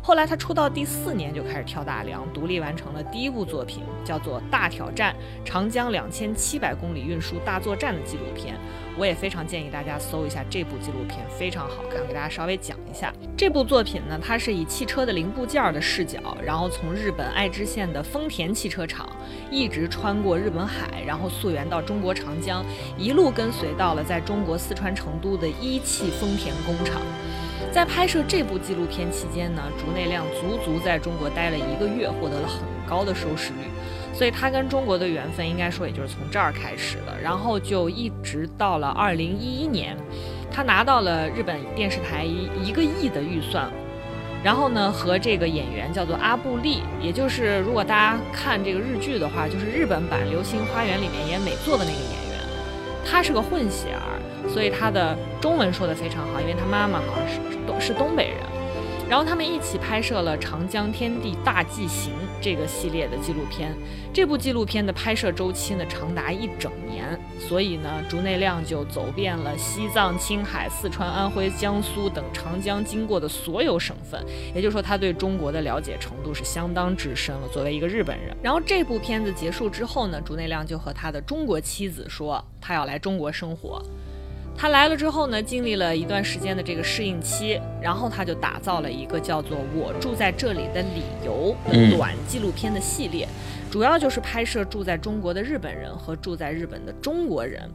[0.06, 8.54] 后来他出道第四年就开始跳大梁，独立完成了第一部作品，叫做《大挑战：长江两千七百公里运输大作战》的纪录片。
[8.98, 12.06] 我也非常建议大家搜一下这部纪录片，非常好看。
[12.06, 19.10] 给大家稍微讲一下这部作品呢，它是以汽车的零部件的视角，然后从日本爱知县的丰田汽车厂，
[19.50, 22.62] 一直穿过日本海，然后溯源到中国长江，
[22.98, 27.02] 一路跟随到了在中国四川成都的一汽丰田工厂。
[27.74, 33.66] 在拍摄这部纪录片期间呢，竹内亮足足在中国待了一个月，获得了很高的收视率，
[34.14, 37.20] 所以他跟中国的缘分应该说也就是从这儿开始的。
[37.20, 39.98] 然后就一直到了二零一一年，
[40.52, 43.68] 他拿到了日本电视台一一个亿的预算，
[44.44, 52.40] 然后呢和这个演员叫做阿布利，也就是如果大家看这个日剧的话，就是日本版《流星花园》里面演美作的那个演员，
[53.04, 54.22] 他是个混血儿。
[54.48, 58.38] 所以他的中文说的非常好，因为他妈妈好像是东是东北人。
[59.10, 63.72] 然后他们一起拍摄了《长江天地大纪行》这个系列的纪录片。
[64.14, 74.24] 这部纪录片的拍摄周期呢长达一整年，所以呢竹内亮就走遍了西藏、青海、四川、安徽、江苏等长江经过的所有省份。
[74.56, 77.48] 也就是说，他对中国的了解程度是相当之深了。
[77.50, 83.84] 作为一个日本人，然后这部片子结束之后呢，竹内亮就和他的中国妻子说，他要来中国生活。
[84.56, 93.28] 他来了之后呢，经历了一段时间的这个适应期，然后他就打造了一个叫做《我住在这里的理由》的短纪录片的系列，
[93.70, 97.70] 主要就是拍摄住在中国的日本人和住在日本的中国人。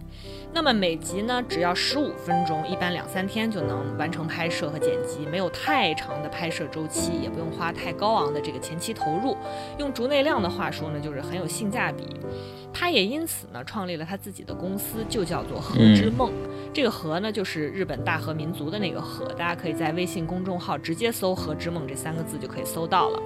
[0.51, 9.37] 那么每集呢只要十五分钟，一般两三天就能完成拍摄和剪辑，没有太长的拍摄周期，也不用花太高昂的这个前期投入。
[9.79, 12.03] 用竹内亮的话说呢，就是很有性价比。
[12.73, 16.33] 他也因此呢创立了他自己的公司，就叫做和之梦。
[16.73, 23.21] 这个和呢就是日本大和民族的那个和，大家可以在微信公众号直接搜“和之梦”这三个字就可以搜到了。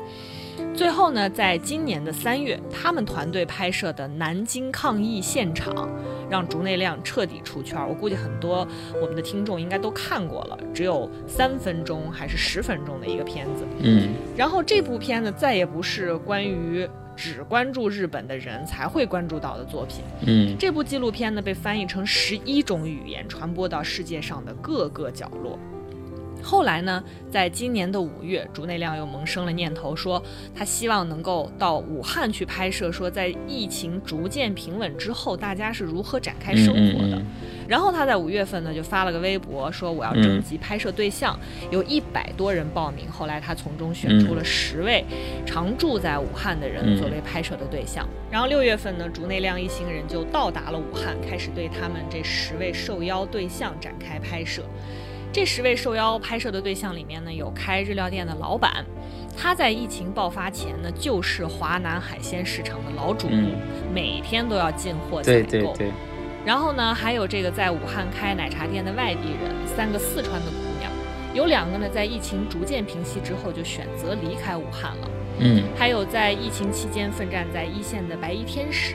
[0.75, 5.87] 最后呢，在今年的三月，他们团队拍摄的南京抗疫现场，
[6.31, 7.79] 让竹内亮彻底出圈。
[7.87, 8.67] 我估计很多
[8.99, 13.67] 我们的听众应该都看过了，只有三分钟还是十分钟的一个片子。
[13.81, 16.89] 嗯，然后这部片子再也不是关于。
[17.15, 19.99] 只关注日本的人才会关注到的作品。
[20.27, 25.59] 嗯，这部纪录片呢被翻译成十一种语言，传播到世界上的各个角落。
[26.43, 30.23] 后来呢，在今年的五月，竹内亮又萌生了念头，说
[30.55, 37.23] 他希望能够到武汉去拍摄，说在疫情逐渐平稳之后，大家是如何展开生活的。
[37.69, 41.39] 然后他在五月份呢，就发了个微博，说我要征集拍摄对象，
[41.71, 43.11] 有一百多人报名。
[43.11, 45.05] 后来他从中选出了十位
[45.47, 48.07] 常住在武汉的人作为拍摄的对象。
[48.31, 54.63] 然后六月份呢，竹内亮一行人就到达了武汉，开始对他们这十位受邀对象展开拍摄。
[55.33, 58.85] 这十位受邀拍摄的对象里面呢，有开日料店的老板，
[59.35, 63.35] 他在疫情爆发前呢，就是华南海鲜市场的老主顾，
[63.95, 65.51] 每天都要进货采购。
[65.51, 65.91] 对对对。
[66.45, 70.93] 然后呢，还有这个在武汉开奶茶店的外地人，三个四川的姑娘，
[71.33, 75.09] 有两个呢，在疫情逐渐平息之后就选择离开武汉了。
[75.43, 75.65] 嗯。
[75.77, 78.95] 还有在疫情期间奋战在一线的白衣天使。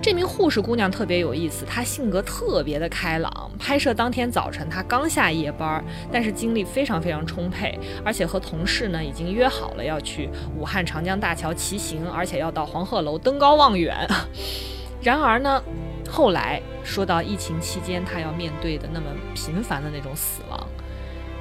[0.00, 3.50] 这名护士姑娘特别有意思，她性格特别的开朗。
[3.58, 14.06] 拍摄当天早晨，她刚下夜班，但是精力非常非常充沛，而且和同事呢已经约好了要去武汉长江大桥骑行，而且要到黄鹤楼登高望远。
[15.02, 15.60] 然而呢，
[16.08, 20.68] 后来说到疫情期间她要面对的那么频繁的那种死亡，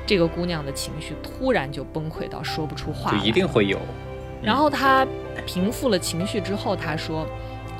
[0.07, 3.19] 这个姑娘的情绪突然就崩溃到说不出话来。
[3.19, 3.79] 就一定会有。
[4.41, 5.05] 然后他
[5.45, 7.27] 平复了情绪之后，他说。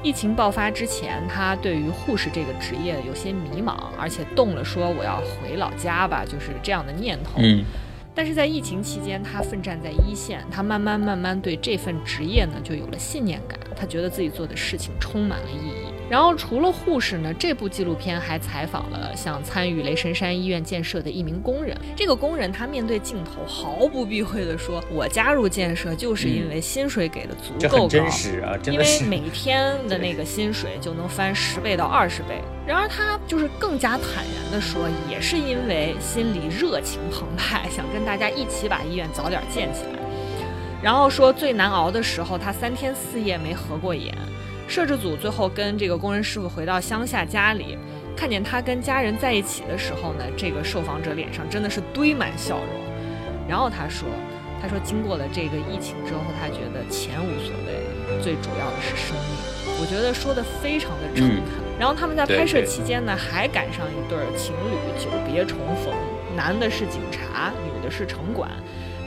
[0.04, 7.42] 疫情爆发之前，他对于护士这个职业有些迷茫，而且动了说我要回老家吧，就是这样的念头。
[7.42, 7.64] 嗯，
[8.14, 15.92] 但是在疫情期间，他奋战在一线，他慢慢慢慢对这份职业呢就有了信念感，他觉得自己做的事情充满了意义。
[16.10, 21.78] 然后除了护士呢，这部纪录片还采访了像参与雷神山医院建设的一名工人。
[21.98, 40.00] 这个工人他面对镜头毫不避讳地说：“我加入建设就是因为薪水给的足够高，真实啊，因为每天的那个薪水就能翻十倍到二十倍。”然而他就是更加坦然地说，也是因为心里热情澎湃，想跟大家一起把医院早点建起来。
[40.82, 44.18] 然后说最难熬的时候，他三天四夜没合过眼。
[44.68, 47.78] 摄制组最后跟这个工人师傅回到乡下家里，
[48.16, 52.68] 看见他跟家人在一起的时候呢，这个受访者脸上真的是堆满笑容。
[53.48, 54.10] 然后他说，
[54.62, 59.80] 他说经过了这个疫情之后，他觉得钱无所谓，最主要的是生命。
[59.80, 61.44] 我觉得说的非常的诚恳。
[61.80, 65.94] 然后他们在拍摄期间呢，还赶上一对情侣久别重逢，
[66.36, 68.52] 男的是警察，女的是城管。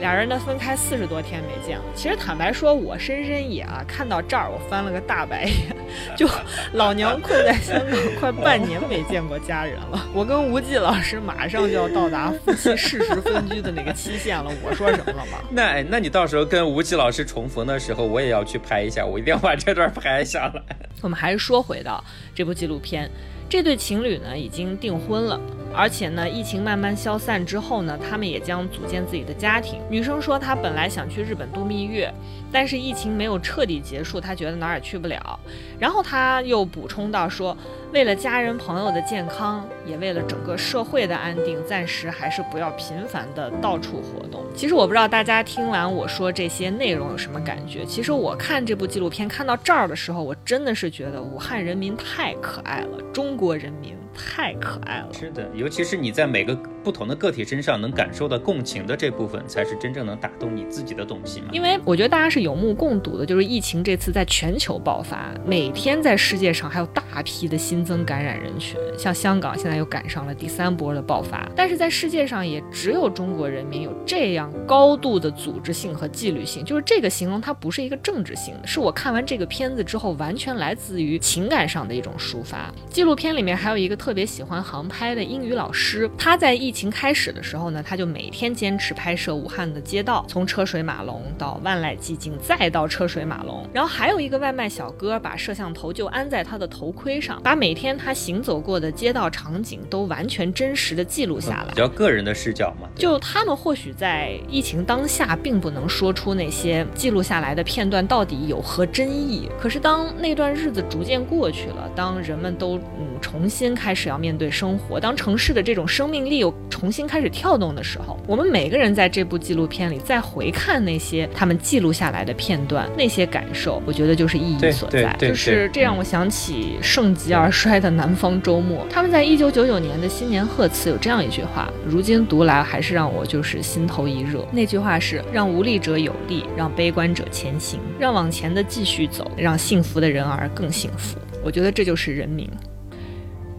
[0.01, 1.83] 俩人呢分开四十多天没见了。
[1.95, 5.75] 其实坦白说，我深深也啊，看到这儿我翻了个大白眼。
[6.17, 6.27] 就
[6.73, 10.07] 老娘困在香港快半年没见过家人了。
[10.13, 14.51] 我跟吴忌老师马上就要到达夫妻事实分居的那个期限了。
[14.65, 15.37] 我说什么了吗？
[15.51, 20.61] 那那你到时候跟吴忌老师重逢的时候，我也要去拍一下，我一定要把这段拍下来。
[21.01, 23.07] 我们还是说回到这部纪录片，
[23.47, 25.39] 这对情侣呢已经订婚了。
[25.73, 29.79] 而且呢，疫情慢慢消散之后呢，他们也将组建自己的家庭。
[29.89, 32.13] 女生说，她本来想去日本度蜜月，
[32.51, 35.39] 但是疫情没有彻底结束，她觉得哪儿也去不了。
[35.79, 37.55] 然后她又补充到说，
[37.93, 44.43] 为了家人朋友的健康，也为了整个社会的安定，暂时还是不要频繁的到处活动。
[44.53, 47.85] 其实我不知道大家听完我说这些内容有什么感觉。
[47.85, 53.95] 其实我看这部纪录片看到这儿的时候，我真的是觉得武汉人民太可爱了，中国人民。
[54.13, 61.47] 太可爱了，是的，尤其是你在每个不同的个体身上能感受到共情的这部分，才是真正能打动你自己的东西嘛。
[61.53, 82.69] 因为我觉得大家是有目共睹的，就是疫情这次在全球爆发，每天在世界上还有大批的新增感染人群，像香港现在又赶上了第三波的爆发，但是在世界上也只有中国人民有这样高度的组织性和纪律性，就是这个形容它不是一个政治性的，是我看完这个片子之后完全来自于情感上的一种抒发。
[82.89, 84.01] 纪录片里面还有一个。
[84.01, 93.67] 特别喜欢航拍的英语老师，他在疫疫情开始的时候呢，他就每天坚持拍摄武汉的街道，从车水马龙到万籁寂静，再到车水马龙。
[93.73, 102.87] 然后还有一个外卖小哥，把摄像头就安在他的头盔上，把每天他行走过的街道场景都完全真实的记录下来，比较个人的视角嘛。
[102.95, 109.49] 就他们或许在疫情当下，并不能说出那些记录下来的片段到底有何真意。
[109.59, 113.75] 可是当那段日子逐渐过去了，当人们都嗯重新。
[113.75, 125.15] 开始要面对生活，当城市的这种生命力又重新开始跳动的时候，我们每个人在这部纪录片里再回看那些他们记录下来的片段，那些感受，我觉得就是意义所在。
[125.19, 134.43] 就是这让我想起盛极而衰的南方周末，他们在一九九九年的新年贺词有这样一句话，如今读来还是让我就是心头一热。
[134.51, 141.19] 那句话是：让无力者有力，让悲观者前行，让往前的继续走，让幸福的人儿更幸福。
[141.43, 142.49] 我觉得这就是人民。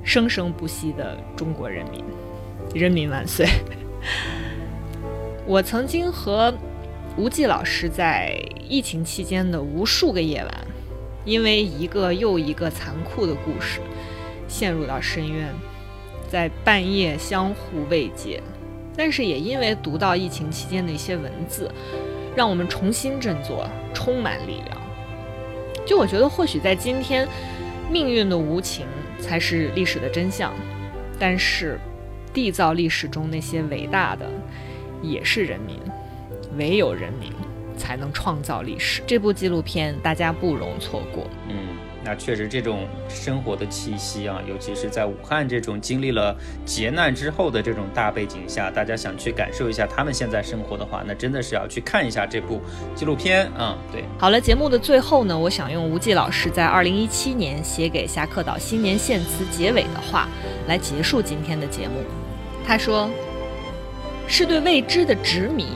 [0.05, 2.05] 生生不息的中国人民，
[2.75, 3.47] 人民万岁！
[5.47, 6.53] 我曾经和
[7.17, 8.35] 吴忌老师在
[8.69, 10.67] 疫情期间的无数个夜晚，
[11.25, 13.81] 因为一个又一个残酷的故事，
[14.49, 15.49] 陷入到深渊，
[16.29, 18.43] 在半夜相互慰藉。
[18.97, 21.71] 但是也因为读到疫情期间的一些文字，
[22.37, 24.79] 让我们重新振作，充满力量。
[25.87, 27.27] 就我觉得，或许在今天，
[27.91, 28.87] 命运的无情。
[29.21, 30.53] 才是历史的真相，
[31.17, 31.79] 但是，
[32.35, 34.29] 缔造历史中那些伟大的，
[35.03, 35.79] 也是人民，
[36.57, 37.33] 唯有人民
[37.77, 39.03] 才能创造历史。
[39.07, 41.27] 这部纪录片大家不容错过。
[41.49, 41.57] 嗯。
[42.05, 52.61] 那确实，这种生活的气息啊，尤其是在武汉这种经历了劫难之后的这种大背景下，大家想去感受一下他们现在生活的话，那真的是要去看一下这部
[52.97, 53.79] 纪录片啊。
[53.93, 60.29] 对，好了，节目的最后呢，我想用吴季老师在二零一七年写给侠客岛新年献词结尾的话
[60.67, 62.22] 来结束今天的节目。
[62.67, 63.11] 他说
[64.27, 65.67] ：“是对未知的执迷，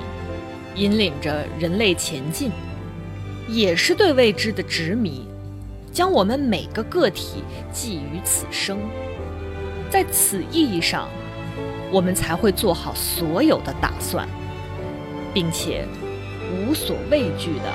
[0.74, 2.50] 引领着人类前进，
[3.48, 5.26] 也是对未知的执迷。”
[5.92, 8.78] 将我们每个个体寄于此生，
[9.88, 11.08] 在此意义上，
[11.90, 14.28] 我们才会做好所有的打算，
[15.32, 15.86] 并且
[16.52, 17.72] 无所畏惧的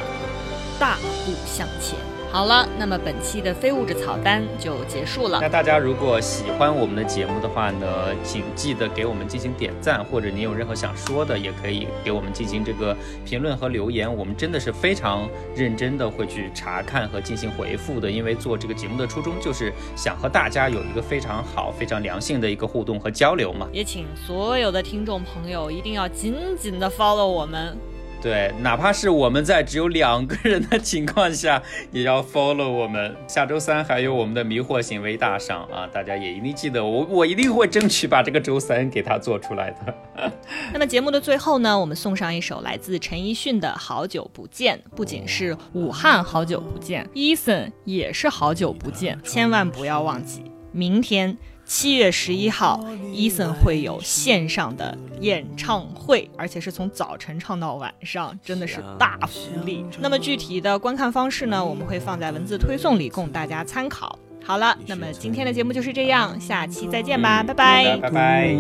[0.80, 2.11] 大步向前。
[2.32, 5.40] 好了，那么本期的非物质草单就结束了。
[5.42, 14.12] 那大家如果喜欢我们的节目的话呢，请记得给我们进行点赞，或者您有任何想说的，也可以给我们进行这个评论和留言。
[14.16, 23.68] 我们真的是非常认真的会去查看和进行回复的，因为做这个节目的初衷就是想和大家有一个非常好、非常良性的一个互动和交流嘛。
[23.74, 27.78] 也请所有的听众朋友一定要紧紧的 follow 我们。
[28.22, 31.60] 对，哪怕是我们在只有两个人的情况下，
[31.92, 33.16] 也要 follow 我们。
[33.28, 40.32] 下周三还有我们的迷惑行为大赏啊，大家也一定记得，我我一定会争取把这个周三给他做出来的。
[40.72, 51.36] 那么节目的最后呢，我们送上一首来自陈奕迅的《好久不见》，不仅是武汉好久不见，，Eason 也是好久不见，千万不要忘记，明天。
[51.74, 52.82] 七月十一号
[53.14, 59.86] ，Eason 会有线上的演唱会，而且是从早晨唱到晚上，真的是大福利。
[59.98, 64.20] 那么具体的观看方式呢，我们会放在文字推送里供大家参考。
[64.44, 68.54] 好了，那么今天的节目就是这样，下期再见吧，拜拜，拜拜。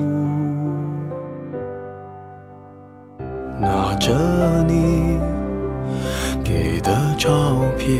[3.60, 5.20] 拿着你
[6.46, 8.00] 给的照片，